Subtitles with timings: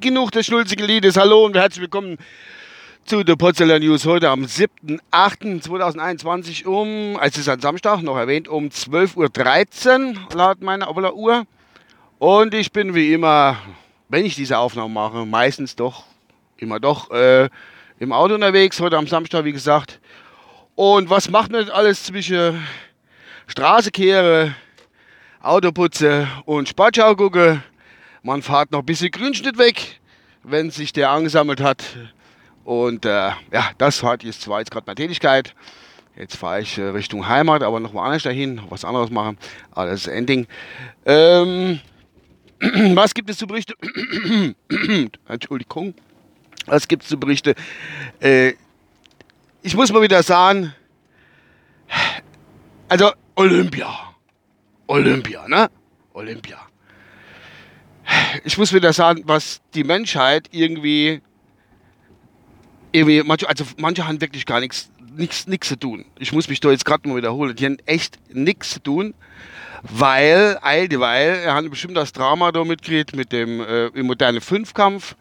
[0.00, 1.18] Genug des schnulzigen Liedes.
[1.18, 2.16] Hallo und herzlich willkommen
[3.04, 8.68] zu der Potsdamer News heute am 7.8.2021 um, es ist ein Samstag, noch erwähnt, um
[8.68, 11.44] 12.13 Uhr laut meiner Uhr.
[12.18, 13.58] Und ich bin wie immer,
[14.08, 16.04] wenn ich diese Aufnahme mache, meistens doch,
[16.56, 17.50] immer doch, äh,
[17.98, 20.00] im Auto unterwegs, heute am Samstag, wie gesagt.
[20.74, 22.66] Und was macht man alles zwischen
[23.46, 24.54] Straße kehre,
[25.42, 27.62] Autoputze und Sportschau gucke?
[28.24, 30.00] Man fährt noch ein bisschen Grünschnitt weg,
[30.44, 31.82] wenn sich der angesammelt hat.
[32.62, 35.54] Und äh, ja, das war jetzt zwar jetzt gerade meine Tätigkeit.
[36.14, 39.38] Jetzt fahre ich äh, Richtung Heimat, aber noch woanders dahin, noch was anderes machen.
[39.72, 40.46] Aber das ist Ending.
[41.04, 41.80] Ähm,
[42.94, 43.74] was gibt es zu berichten?
[45.26, 45.94] Entschuldigung.
[46.66, 47.54] Was gibt es zu berichten?
[48.20, 48.52] Äh,
[49.62, 50.72] ich muss mal wieder sagen,
[52.88, 54.14] also Olympia.
[54.86, 55.68] Olympia, ne?
[56.12, 56.71] Olympia
[58.44, 61.20] ich muss wieder sagen, was die Menschheit irgendwie,
[62.92, 66.04] irgendwie manche, also manche haben wirklich gar nichts, nichts, nichts zu tun.
[66.18, 67.54] Ich muss mich da jetzt gerade mal wiederholen.
[67.56, 69.14] Die haben echt nichts zu tun,
[69.82, 75.16] weil, all dieweil, er hat bestimmt das Drama da mitgekriegt mit dem äh, modernen Fünfkampf,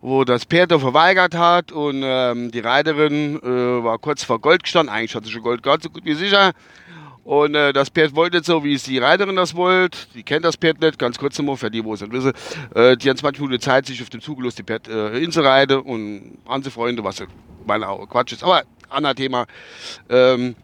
[0.00, 4.62] wo das Pferd da verweigert hat und ähm, die Reiterin äh, war kurz vor Gold
[4.62, 4.94] gestanden.
[4.94, 6.52] Eigentlich hat sie schon Gold gehabt, so gut wie sicher.
[7.24, 9.98] Und äh, das Pferd wollte nicht so, wie es die Reiterin das wollte.
[10.14, 12.32] Die kennt das Pferd nicht, ganz kurz nochmal, für die, wo es nicht wissen.
[12.74, 16.38] Äh, die haben 20 Minuten Zeit, sich auf dem Zug die Pferd äh, hinzureiten und
[16.46, 17.22] anzufreunde, was
[17.66, 18.44] meine Augen Quatsch ist.
[18.44, 19.46] Aber anderes Thema.
[20.10, 20.54] Ähm,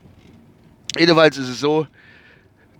[0.98, 1.86] jedenfalls ist es so,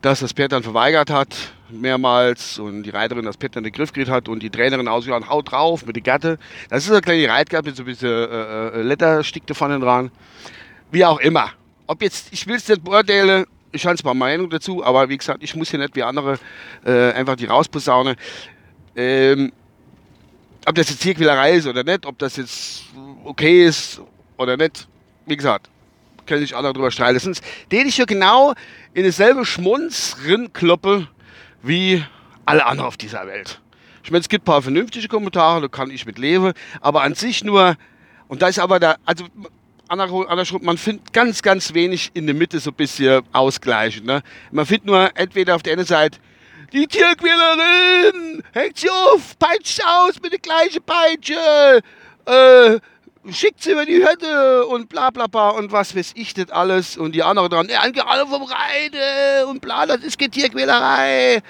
[0.03, 1.35] dass das Pferd dann verweigert hat,
[1.71, 4.89] mehrmals, und die Reiterin das Pferd dann in den Griff gekriegt hat und die Trainerin
[4.89, 6.39] ausgehauen, haut drauf mit der Gatte.
[6.69, 10.11] Das ist eine kleine Reitgatte mit so ein bisschen äh, äh, Letterstickte vorne dran.
[10.91, 11.51] Wie auch immer.
[11.87, 15.43] Ob jetzt, ich will es nicht beurteilen, ich habe zwar Meinung dazu, aber wie gesagt,
[15.43, 16.39] ich muss hier nicht wie andere
[16.85, 18.17] äh, einfach die rausposaunen.
[18.97, 19.53] Ähm,
[20.67, 22.85] ob das jetzt Tierquälerei ist oder nicht, ob das jetzt
[23.25, 24.01] okay ist
[24.37, 24.89] oder nicht,
[25.27, 25.71] wie gesagt,
[26.27, 27.19] können sich alle darüber streiten.
[27.19, 27.43] Sonst
[27.73, 28.55] den ich ja genau
[28.95, 30.17] in dasselbe Schmunz
[30.53, 31.09] kloppe
[31.63, 32.05] wie
[32.45, 33.61] alle anderen auf dieser Welt.
[34.03, 37.15] Ich meine, es gibt ein paar vernünftige Kommentare, da kann ich mit leben, aber an
[37.15, 37.77] sich nur,
[38.29, 39.27] und da ist aber da, also
[39.91, 44.07] andersrum, man findet ganz, ganz wenig in der Mitte so ein bisschen ausgleichen.
[44.07, 44.23] Ne?
[44.51, 46.19] Man findet nur entweder auf der einen Seite
[46.73, 51.81] die Tierquälerin, hängt sie auf, peitscht aus mit der gleichen Peitsche,
[52.27, 52.79] äh,
[53.33, 56.97] schickt sie über die Hütte und bla bla bla und was weiß ich das alles
[56.97, 61.43] und die anderen dran, ja, alle vom Reide und bla, das ist keine Tierquälerei.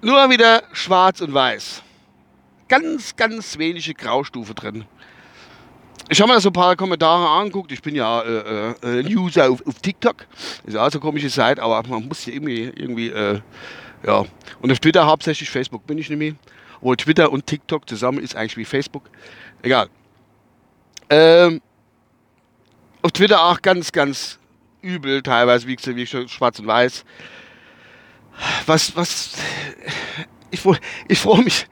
[0.00, 1.82] Nur wieder schwarz und weiß.
[2.68, 4.86] Ganz, ganz wenige Graustufe drin.
[6.10, 7.72] Ich habe mir so ein paar Kommentare angeguckt.
[7.72, 10.26] Ich bin ja äh, äh, User auf, auf, TikTok.
[10.66, 13.40] Ist auch so eine komische Seite, aber man muss ja irgendwie, irgendwie äh,
[14.06, 14.24] ja.
[14.60, 16.34] Und auf Twitter hauptsächlich Facebook bin ich nämlich.
[16.76, 19.04] Obwohl Twitter und TikTok zusammen ist eigentlich wie Facebook.
[19.62, 19.88] Egal.
[21.08, 21.62] Ähm,
[23.00, 24.38] auf Twitter auch ganz, ganz
[24.82, 27.04] übel, teilweise wie, wie schwarz und weiß.
[28.66, 29.36] Was, was,
[30.54, 30.78] ich,
[31.08, 31.66] ich freue mich,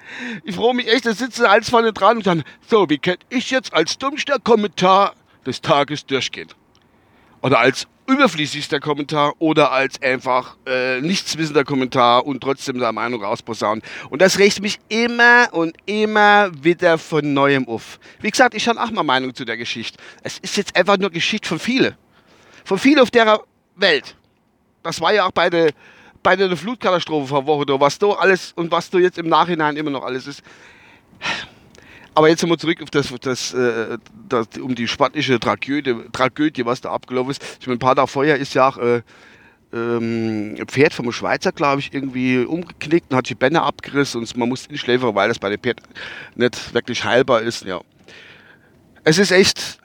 [0.45, 3.51] ich freue mich echt, da sitzen alles vorne dran und dann, so, wie könnte ich
[3.51, 5.15] jetzt als dummster Kommentar
[5.47, 6.49] des Tages durchgehen?
[7.41, 13.83] Oder als überfließigster Kommentar oder als einfach äh, nichtswissender Kommentar und trotzdem seine Meinung rausposaunen.
[14.11, 17.99] Und das regt mich immer und immer wieder von neuem auf.
[18.21, 19.99] Wie gesagt, ich habe auch mal Meinung zu der Geschichte.
[20.23, 21.95] Es ist jetzt einfach nur Geschichte von vielen.
[22.65, 23.41] Von vielen auf der
[23.77, 24.17] Welt.
[24.83, 25.73] Das war ja auch bei der
[26.23, 29.91] bei der Flutkatastrophe vor Woche, was da alles und was da jetzt im Nachhinein immer
[29.91, 30.43] noch alles ist.
[32.15, 33.97] Aber jetzt nochmal zurück auf das, das, äh,
[34.29, 37.43] das, um die spanische Tragödie, Tragödie, was da abgelaufen ist.
[37.61, 39.03] Ich meine, ein paar Tage vorher ist ja auch äh,
[39.73, 44.37] ähm, ein Pferd vom Schweizer, glaube ich, irgendwie umgeknickt und hat die Beine abgerissen und
[44.37, 45.81] man musste in Schläfer, weil das bei dem Pferd
[46.35, 47.65] nicht wirklich heilbar ist.
[47.65, 47.81] Ja.
[49.05, 49.79] Es ist echt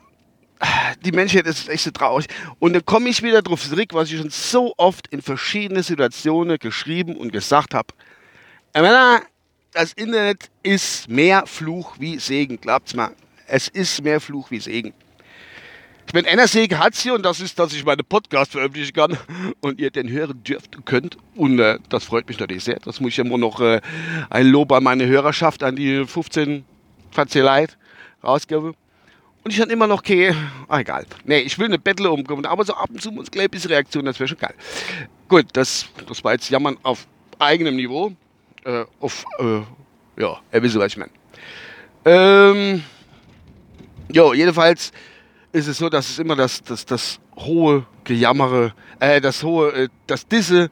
[1.04, 2.26] die Menschheit ist echt so traurig.
[2.58, 6.58] Und dann komme ich wieder drauf zurück, was ich schon so oft in verschiedenen Situationen
[6.58, 7.94] geschrieben und gesagt habe.
[9.72, 13.12] Das Internet ist mehr Fluch wie Segen, glaubt's mal.
[13.46, 14.92] Es ist mehr Fluch wie Segen.
[16.06, 19.18] Ich meine, einer Segen hat sie und das ist, dass ich meine Podcast veröffentlichen kann
[19.60, 21.18] und ihr den hören dürft und könnt.
[21.34, 22.78] Und äh, das freut mich natürlich sehr.
[22.80, 23.82] Das muss ich immer noch äh,
[24.30, 26.64] ein Lob an meine Hörerschaft, an die 15
[27.10, 27.76] Verzähleit
[28.24, 28.74] rausgeben.
[29.48, 30.34] Und ich dann immer noch, okay,
[30.68, 31.06] ah, egal.
[31.24, 34.04] Nee, ich will eine Battle umkommen, aber so ab und zu muss gleich ein Reaktion,
[34.04, 34.52] das wäre schon geil.
[35.26, 37.06] Gut, das, das war jetzt Jammern auf
[37.38, 38.12] eigenem Niveau.
[38.64, 39.60] Äh, auf, äh,
[40.20, 41.10] ja, er wisst, was ich meine.
[42.04, 42.84] Ähm,
[44.12, 44.92] jo, jedenfalls
[45.52, 49.88] ist es so, dass es immer das, das, das hohe Gejammere, äh, das hohe, äh,
[50.06, 50.68] das Disse,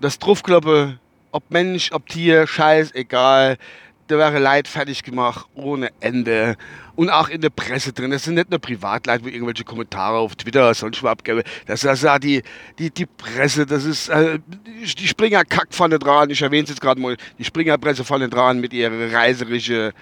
[0.00, 0.98] das Druffkloppe,
[1.30, 3.58] ob Mensch, ob Tier, Scheiß, egal
[4.08, 6.56] da wäre Leid fertig gemacht ohne Ende.
[6.96, 8.10] Und auch in der Presse drin.
[8.10, 11.42] Das sind nicht nur Privatleute, wo irgendwelche Kommentare auf Twitter oder sonst was abgeben.
[11.66, 12.42] Das ist ja die,
[12.78, 14.40] die, die Presse, das ist äh,
[14.98, 16.30] die Springer kackt vorne dran.
[16.30, 17.16] Ich erwähne es jetzt gerade mal.
[17.38, 19.92] Die Springerpresse vorne dran mit ihrer reiserische,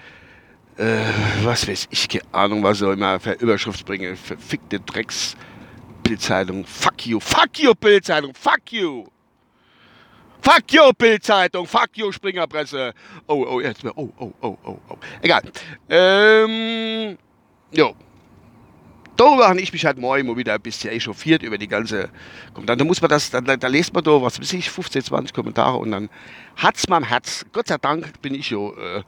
[0.77, 0.97] äh,
[1.43, 4.15] was weiß ich, keine Ahnung, was soll immer für Überschrift bringen.
[4.15, 5.35] Verfickte Drecks.
[6.01, 6.65] Bildzeitung.
[6.65, 7.19] Fuck you.
[7.19, 8.33] Fuck you, Bildzeitung.
[8.33, 9.05] Fuck you.
[10.41, 11.65] Fuck you, Bildzeitung.
[11.65, 12.93] Fuck you, Springerpresse.
[13.27, 13.83] Oh, oh, jetzt.
[13.85, 14.97] Oh, oh, oh, oh, oh.
[15.21, 15.41] Egal.
[15.89, 17.17] Ähm,
[17.71, 17.95] jo.
[19.17, 22.09] Darüber habe ich mich halt morgen mal wieder ein bisschen echauffiert über die ganze.
[22.65, 25.33] Dann, dann muss man das, dann, da liest man da, was weiß ich, 15, 20
[25.33, 26.09] Kommentare und dann
[26.55, 27.43] hat's mein Herz.
[27.51, 29.03] Gott sei Dank bin ich ja äh,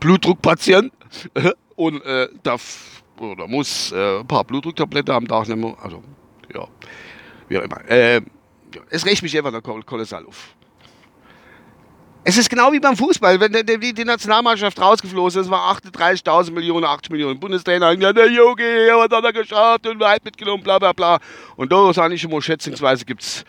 [0.00, 0.92] Blutdruckpatient
[1.76, 5.74] und äh, darf oder muss äh, ein paar Blutdrucktabletten am Tag nehmen.
[5.80, 6.02] Also,
[6.52, 6.66] ja,
[7.48, 7.88] wie auch immer.
[7.88, 8.20] Äh,
[8.90, 10.54] es regt mich einfach noch kolossal auf.
[12.26, 16.86] Es ist genau wie beim Fußball, wenn die, die Nationalmannschaft rausgeflogen ist, war 38.000 Millionen,
[16.86, 20.94] 8 Millionen Bundestrainer, ja, der Yogi, was hat er geschafft und weit mitgenommen, bla bla
[20.94, 21.18] bla.
[21.56, 23.44] Und da sage ich immer, schätzungsweise gibt es,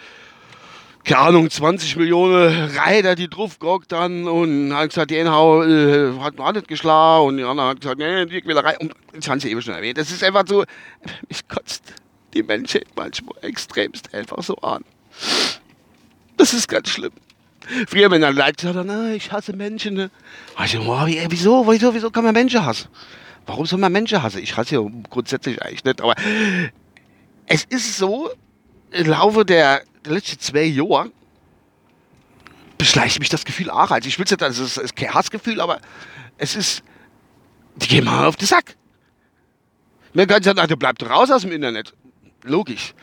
[1.06, 6.20] keine Ahnung, 20 Millionen Reiter, die drauf gehockt dann und hat gesagt, die Enhau äh,
[6.20, 8.58] hat noch nicht geschlagen und die anderen hat gesagt, nee, die will.
[8.58, 9.98] Und das haben sie eben schon erwähnt.
[9.98, 10.66] Das ist einfach so,
[11.30, 11.94] mich kotzt
[12.34, 14.84] die Menschen manchmal extremst einfach so an.
[16.36, 17.14] Das ist ganz schlimm.
[17.88, 19.96] Früher, wenn dann Leute gesagt haben, ich hasse Menschen.
[19.96, 20.12] Ne?
[20.64, 22.88] Ich so, wow, wieso, wieso, wieso kann man Menschen hassen?
[23.46, 24.40] Warum soll man Menschen hassen?
[24.42, 26.16] Ich hasse ja grundsätzlich eigentlich nicht, aber
[27.48, 28.32] es ist so,
[28.92, 31.12] im Laufe der, letzten zwei Jahre
[32.78, 33.92] beschleicht mich das Gefühl auch.
[33.92, 35.80] Also ich will es nicht, also es ist kein Hassgefühl, aber
[36.38, 36.84] es ist,
[37.76, 38.76] die gehen mal auf den Sack.
[40.14, 41.94] Mir kann sagen, du bleibst raus aus dem Internet.
[42.44, 42.94] Logisch.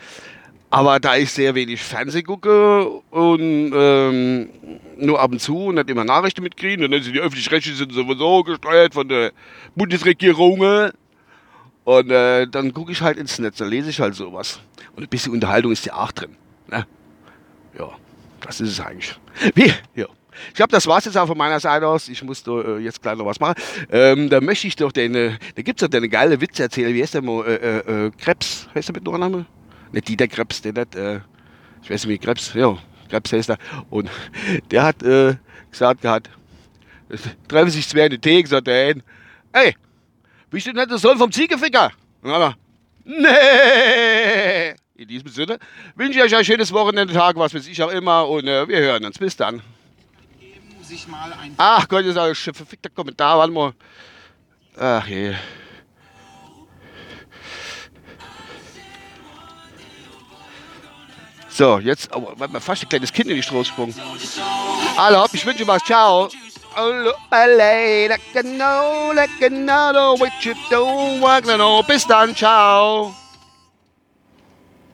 [0.73, 4.49] Aber da ich sehr wenig Fernsehen gucke und ähm,
[4.97, 8.95] nur ab und zu und nicht immer Nachrichten mitkriege, dann sind die öffentlich-rechtlichen sowieso gesteuert
[8.95, 9.33] von der
[9.75, 10.91] Bundesregierung.
[11.83, 14.61] Und äh, dann gucke ich halt ins Netz, dann lese ich halt sowas.
[14.95, 16.35] Und ein bisschen Unterhaltung ist ja auch drin.
[16.67, 16.87] Ne?
[17.77, 17.89] Ja,
[18.41, 19.15] das ist es eigentlich.
[19.53, 19.71] Wie?
[19.93, 20.07] Ja.
[20.47, 22.09] Ich glaube, das war es jetzt auch von meiner Seite aus.
[22.09, 23.61] Ich muss äh, jetzt gleich noch was machen.
[23.91, 26.95] Ähm, da möchte ich doch den, äh, da gibt es doch eine geile Witze erzählen.
[26.95, 27.45] Wie heißt der mal?
[27.45, 29.45] Äh, äh, äh Krebs, heißt der mit Nachnamen?
[29.93, 31.21] Nicht Dieter Krebs, der nicht, äh,
[31.81, 32.77] ich weiß nicht wie Krebs, ja,
[33.09, 33.57] Krebs heißt er.
[33.89, 34.09] Und
[34.71, 35.35] der hat äh,
[35.71, 36.29] gesagt gehabt,
[37.47, 39.03] treffen sich zwei in den Tee, gesagt der ein,
[39.53, 39.75] ey,
[40.49, 41.91] bist du nicht der Sohn vom Ziegeficker?
[42.21, 42.55] Und dann
[43.05, 44.75] nee.
[44.95, 45.57] In diesem Sinne
[45.95, 48.79] wünsche ich euch ein schönes Wochenende, Tag, was weiß ich auch immer und äh, wir
[48.79, 49.17] hören uns.
[49.17, 49.61] Bis dann.
[51.57, 53.73] Ach Gott, das ist ein verfickter Kommentar, warte mal.
[54.77, 55.33] Ach je.
[61.53, 63.93] So, jetzt, oh, warte mal, fast ein kleines Kind in die Straße gesprungen.
[64.97, 65.83] Hallo, ich wünsche was.
[65.83, 66.29] Ciao.
[71.83, 73.13] Bis dann, ciao.